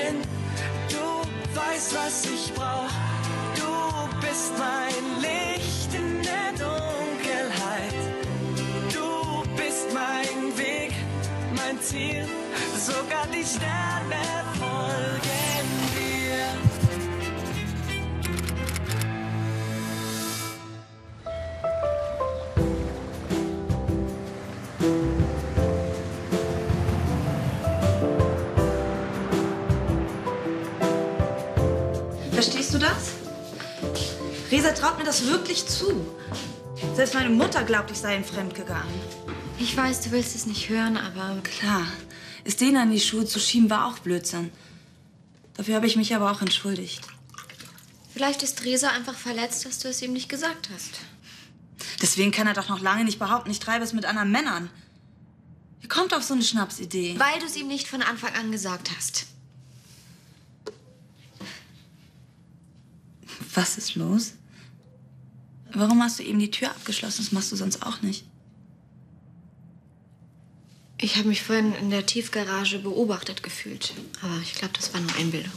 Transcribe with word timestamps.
bin. 0.00 0.22
Du 0.88 1.58
weißt, 1.58 1.94
was 1.94 2.24
ich 2.24 2.52
brauch. 2.54 2.90
Du 3.56 4.26
bist 4.26 4.52
mein 4.58 5.04
Licht 5.20 5.94
in 5.94 6.22
der 6.22 6.50
Dunkelheit. 6.64 8.00
Du 8.92 9.42
bist 9.56 9.86
mein 9.92 10.58
Weg, 10.58 10.92
mein 11.56 11.80
Ziel, 11.80 12.26
sogar 12.76 13.26
die 13.32 13.44
Sterne. 13.44 13.89
Verstehst 32.42 32.72
du 32.72 32.78
das? 32.78 33.10
Resa 34.50 34.70
traut 34.70 34.96
mir 34.96 35.04
das 35.04 35.26
wirklich 35.26 35.66
zu. 35.66 36.06
Selbst 36.96 37.12
meine 37.12 37.28
Mutter 37.28 37.64
glaubt, 37.64 37.90
ich 37.90 37.98
sei 37.98 38.16
ihm 38.16 38.24
fremdgegangen. 38.24 38.94
Ich 39.58 39.76
weiß, 39.76 40.00
du 40.00 40.10
willst 40.12 40.34
es 40.34 40.46
nicht 40.46 40.70
hören, 40.70 40.96
aber 40.96 41.38
Klar, 41.42 41.86
es 42.44 42.56
denen 42.56 42.78
an 42.78 42.90
die 42.90 42.98
Schuhe 42.98 43.26
zu 43.26 43.38
schieben 43.38 43.68
war 43.68 43.84
auch 43.84 43.98
Blödsinn. 43.98 44.50
Dafür 45.58 45.74
habe 45.74 45.86
ich 45.86 45.96
mich 45.96 46.14
aber 46.14 46.30
auch 46.30 46.40
entschuldigt. 46.40 47.02
vielleicht 48.10 48.42
ist 48.42 48.64
Resa 48.64 48.88
einfach 48.88 49.18
verletzt, 49.18 49.66
dass 49.66 49.78
du 49.78 49.88
es 49.88 50.00
ihm 50.00 50.14
nicht 50.14 50.30
gesagt 50.30 50.70
hast. 50.72 51.00
Deswegen 52.00 52.30
kann 52.30 52.46
er 52.46 52.54
doch 52.54 52.70
noch 52.70 52.80
lange 52.80 53.04
nicht 53.04 53.18
behaupten, 53.18 53.50
ich 53.50 53.60
treibe 53.60 53.84
es 53.84 53.92
mit 53.92 54.06
anderen 54.06 54.32
Männern. 54.32 54.70
Wie 55.82 55.88
kommt 55.88 56.14
auf 56.14 56.22
so 56.22 56.32
eine 56.32 56.42
Schnapsidee? 56.42 57.16
Weil 57.18 57.38
du 57.38 57.44
es 57.44 57.56
ihm 57.56 57.68
nicht 57.68 57.86
von 57.86 58.00
Anfang 58.00 58.34
an 58.34 58.50
gesagt 58.50 58.90
hast. 58.96 59.26
Was 63.54 63.78
ist 63.78 63.94
los? 63.94 64.34
Warum 65.72 66.02
hast 66.02 66.18
du 66.18 66.22
eben 66.22 66.38
die 66.38 66.50
Tür 66.50 66.70
abgeschlossen? 66.70 67.24
Das 67.24 67.32
machst 67.32 67.52
du 67.52 67.56
sonst 67.56 67.82
auch 67.84 68.02
nicht. 68.02 68.24
Ich 70.98 71.16
habe 71.16 71.28
mich 71.28 71.42
vorhin 71.42 71.72
in 71.74 71.90
der 71.90 72.04
Tiefgarage 72.04 72.78
beobachtet 72.78 73.42
gefühlt. 73.42 73.94
Aber 74.22 74.36
ich 74.42 74.54
glaube, 74.54 74.74
das 74.74 74.92
war 74.92 75.00
nur 75.00 75.14
Einbildung. 75.16 75.52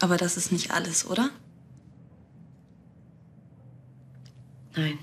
Aber 0.00 0.16
das 0.16 0.36
ist 0.36 0.52
nicht 0.52 0.70
alles, 0.70 1.06
oder? 1.06 1.30
Nein. 4.74 4.98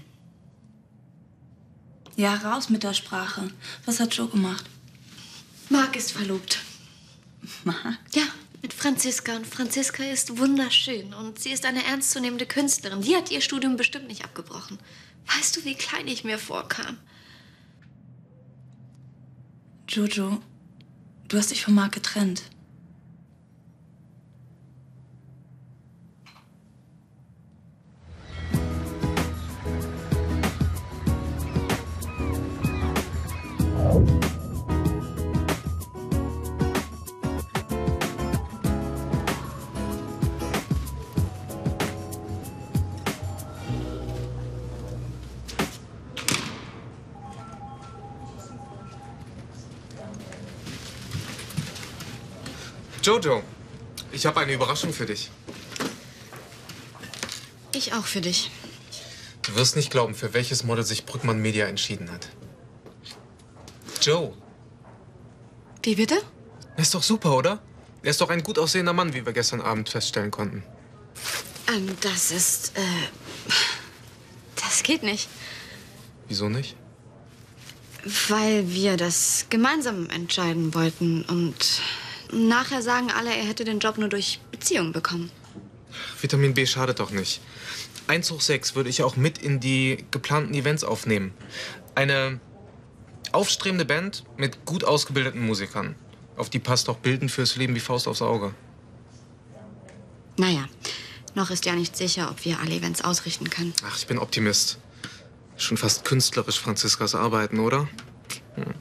Ja, 2.16 2.36
raus 2.36 2.70
mit 2.70 2.84
der 2.84 2.94
Sprache. 2.94 3.50
Was 3.86 4.00
hat 4.00 4.14
Joe 4.16 4.28
gemacht? 4.30 4.66
Marc 5.70 5.96
ist 5.96 6.12
verlobt. 6.12 6.60
Marc? 7.64 7.98
Ja, 8.14 8.24
Franziska. 8.84 9.38
Und 9.38 9.48
Franziska 9.48 10.04
ist 10.04 10.38
wunderschön. 10.38 11.14
Und 11.14 11.40
sie 11.40 11.52
ist 11.52 11.66
eine 11.66 11.86
ernstzunehmende 11.86 12.46
Künstlerin. 12.46 13.02
Die 13.02 13.16
hat 13.16 13.32
ihr 13.32 13.40
Studium 13.40 13.78
bestimmt 13.78 14.10
nicht 14.10 14.26
abgebrochen. 14.26 14.78
Weißt 15.26 15.56
du, 15.56 15.64
wie 15.64 15.76
klein 15.76 16.06
ich 16.10 16.26
mir 16.26 16.38
vorkam? 16.38 16.98
Jojo, 19.88 20.42
du 21.30 21.38
hast 21.38 21.52
dich 21.52 21.64
von 21.64 21.74
Marc 21.74 21.94
getrennt. 21.94 22.44
Jojo, 53.04 53.44
ich 54.14 54.26
habe 54.26 54.40
eine 54.40 54.54
Überraschung 54.54 54.94
für 54.94 55.06
dich. 55.06 55.30
Ich 57.76 57.94
auch 57.94 58.06
für 58.06 58.22
dich. 58.22 58.50
Du 59.42 59.56
wirst 59.56 59.76
nicht 59.76 59.92
glauben, 59.92 60.16
für 60.16 60.34
welches 60.34 60.64
Model 60.64 60.86
sich 60.86 61.06
Brückmann 61.06 61.40
Media 61.40 61.66
entschieden 61.68 62.10
hat. 62.10 62.30
Joe, 64.02 64.34
Wie 65.82 65.96
bitte? 65.96 66.16
er 66.78 66.82
ist 66.82 66.94
doch 66.94 67.04
super, 67.04 67.36
oder? 67.36 67.62
Er 68.04 68.12
ist 68.12 68.22
doch 68.22 68.30
ein 68.30 68.42
gut 68.44 68.58
aussehender 68.58 68.94
Mann, 68.94 69.14
wie 69.14 69.26
wir 69.26 69.34
gestern 69.34 69.60
Abend 69.62 69.90
feststellen 69.90 70.32
konnten. 70.32 70.64
Ähm, 71.68 71.90
das 72.02 72.32
ist, 72.32 72.78
äh. 72.78 72.82
Das 74.56 74.84
geht 74.84 75.04
nicht. 75.04 75.28
Wieso 76.28 76.48
nicht? 76.50 76.76
Weil 78.30 78.70
wir 78.70 78.98
das 78.98 79.46
gemeinsam 79.50 80.10
entscheiden 80.10 80.74
wollten. 80.74 81.24
Und 81.24 81.82
nachher 82.34 82.82
sagen 82.82 83.12
alle, 83.12 83.30
er 83.30 83.46
hätte 83.46 83.64
den 83.64 83.80
Job 83.80 83.98
nur 83.98 84.10
durch 84.10 84.40
Beziehungen 84.52 84.92
bekommen. 84.92 85.32
Vitamin 86.20 86.54
B 86.54 86.66
schadet 86.66 87.00
doch 87.00 87.12
nicht. 87.12 87.42
Einzug 88.08 88.42
6 88.42 88.76
würde 88.76 88.90
ich 88.90 89.04
auch 89.04 89.16
mit 89.16 89.38
in 89.38 89.60
die 89.60 90.06
geplanten 90.12 90.54
Events 90.54 90.84
aufnehmen. 90.84 91.34
Eine 91.96 92.40
aufstrebende 93.32 93.86
Band 93.86 94.24
mit 94.38 94.66
gut 94.66 94.84
ausgebildeten 94.84 95.46
Musikern. 95.46 95.96
Auf 96.36 96.50
die 96.50 96.60
passt 96.60 96.88
doch 96.88 96.98
Bilden 96.98 97.30
fürs 97.30 97.56
Leben 97.56 97.76
wie 97.76 97.80
Faust 97.80 98.08
aufs 98.08 98.22
Auge. 98.22 98.54
Naja, 100.38 100.68
noch 101.36 101.52
ist 101.52 101.66
ja 101.66 101.74
nicht 101.74 101.96
sicher, 101.96 102.30
ob 102.32 102.44
wir 102.44 102.60
alle 102.60 102.76
Events 102.76 103.04
ausrichten 103.04 103.50
können. 103.50 103.74
Ach, 103.86 103.98
ich 103.98 104.08
bin 104.08 104.18
Optimist. 104.18 104.80
Schon 105.58 105.78
fast 105.78 106.04
künstlerisch 106.04 106.60
Franziskas 106.60 107.14
Arbeiten, 107.14 107.60
oder? 107.60 107.88
Hm. 108.56 108.74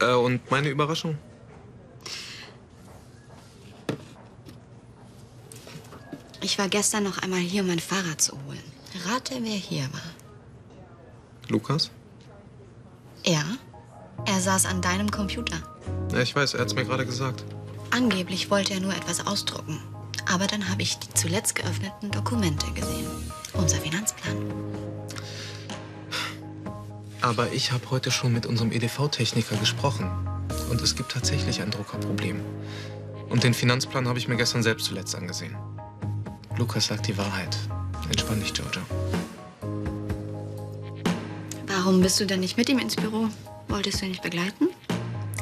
Äh, 0.00 0.14
und 0.14 0.50
meine 0.50 0.68
Überraschung? 0.68 1.18
Ich 6.58 6.60
war 6.60 6.70
gestern 6.70 7.04
noch 7.04 7.18
einmal 7.18 7.38
hier, 7.38 7.62
um 7.62 7.68
mein 7.68 7.78
Fahrrad 7.78 8.20
zu 8.20 8.32
holen. 8.32 8.58
Rate, 9.06 9.36
wer 9.42 9.52
hier 9.52 9.84
war. 9.92 10.10
Lukas? 11.46 11.92
Er? 13.22 13.44
Er 14.26 14.40
saß 14.40 14.66
an 14.66 14.82
deinem 14.82 15.08
Computer. 15.08 15.56
Ja, 16.10 16.18
ich 16.18 16.34
weiß, 16.34 16.54
er 16.54 16.62
hat's 16.62 16.74
mir 16.74 16.84
gerade 16.84 17.06
gesagt. 17.06 17.44
Angeblich 17.92 18.50
wollte 18.50 18.74
er 18.74 18.80
nur 18.80 18.92
etwas 18.92 19.24
ausdrucken. 19.24 19.80
Aber 20.28 20.48
dann 20.48 20.68
habe 20.68 20.82
ich 20.82 20.98
die 20.98 21.14
zuletzt 21.14 21.54
geöffneten 21.54 22.10
Dokumente 22.10 22.66
gesehen. 22.72 23.06
Unser 23.52 23.76
Finanzplan. 23.76 24.36
Aber 27.20 27.52
ich 27.52 27.70
habe 27.70 27.88
heute 27.90 28.10
schon 28.10 28.32
mit 28.32 28.46
unserem 28.46 28.72
EDV-Techniker 28.72 29.54
gesprochen. 29.58 30.10
Und 30.70 30.80
es 30.80 30.96
gibt 30.96 31.12
tatsächlich 31.12 31.62
ein 31.62 31.70
Druckerproblem. 31.70 32.40
Und 33.28 33.44
den 33.44 33.54
Finanzplan 33.54 34.08
habe 34.08 34.18
ich 34.18 34.26
mir 34.26 34.36
gestern 34.36 34.64
selbst 34.64 34.86
zuletzt 34.86 35.14
angesehen. 35.14 35.56
Lukas 36.58 36.86
sagt 36.86 37.06
die 37.06 37.16
Wahrheit. 37.16 37.56
Entspann 38.10 38.40
dich, 38.40 38.52
Jojo. 38.56 38.80
Warum 41.68 42.00
bist 42.00 42.18
du 42.18 42.26
denn 42.26 42.40
nicht 42.40 42.56
mit 42.56 42.68
ihm 42.68 42.80
ins 42.80 42.96
Büro? 42.96 43.28
Wolltest 43.68 44.00
du 44.00 44.06
ihn 44.06 44.10
nicht 44.10 44.22
begleiten? 44.22 44.68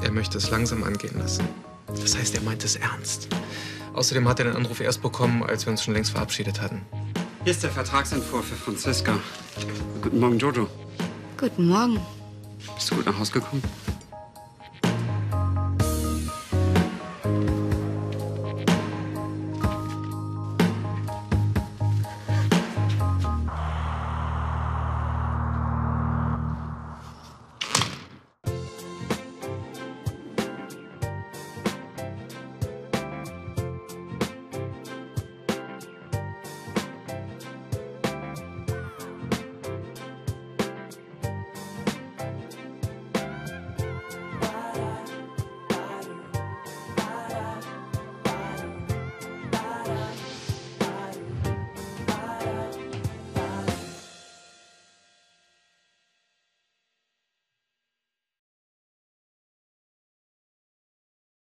Er 0.03 0.11
möchte 0.11 0.37
es 0.37 0.51
langsam 0.51 0.85
angehen 0.85 1.19
lassen. 1.19 1.49
Das 1.87 2.15
heißt, 2.17 2.35
er 2.35 2.43
meint 2.43 2.63
es 2.65 2.77
ernst. 2.77 3.29
Außerdem 3.95 4.29
hat 4.29 4.41
er 4.41 4.45
den 4.47 4.57
Anruf 4.57 4.81
erst 4.81 5.01
bekommen, 5.01 5.43
als 5.43 5.65
wir 5.65 5.71
uns 5.71 5.83
schon 5.83 5.95
längst 5.95 6.11
verabschiedet 6.11 6.61
hatten. 6.61 6.83
Hier 7.45 7.53
ist 7.53 7.63
der 7.63 7.71
Vertragsentwurf 7.71 8.45
für 8.45 8.57
Franziska. 8.57 9.19
Guten 10.03 10.21
Morgen, 10.21 10.39
Jojo. 10.39 10.69
Guten 11.39 11.69
Morgen. 11.69 11.99
Bist 12.75 12.91
du 12.91 12.97
gut 12.97 13.07
nach 13.07 13.19
Hause 13.19 13.33
gekommen? 13.33 13.63